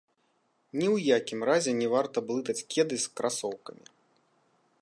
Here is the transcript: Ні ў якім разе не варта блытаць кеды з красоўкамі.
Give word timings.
Ні 0.79 0.87
ў 0.95 0.97
якім 1.19 1.39
разе 1.51 1.71
не 1.81 1.87
варта 1.93 2.17
блытаць 2.31 2.59
кеды 2.77 2.95
з 3.07 3.15
красоўкамі. 3.21 3.85